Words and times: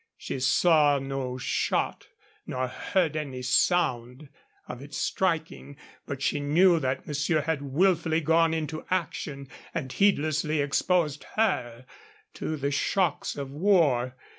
She 0.17 0.39
saw 0.39 0.97
no 0.97 1.37
shot 1.37 2.07
nor 2.47 2.67
heard 2.67 3.15
any 3.15 3.43
sound 3.43 4.29
of 4.67 4.81
its 4.81 4.97
striking, 4.97 5.77
but 6.07 6.23
she 6.23 6.39
knew 6.39 6.79
that 6.79 7.05
monsieur 7.05 7.41
had 7.41 7.61
willfully 7.61 8.19
gone 8.21 8.51
into 8.51 8.83
action, 8.89 9.47
and 9.75 9.93
heedlessly 9.93 10.59
exposed 10.59 11.25
her 11.35 11.85
to 12.33 12.57
the 12.57 12.71
shocks 12.71 13.35
of 13.37 13.51
war. 13.51 14.15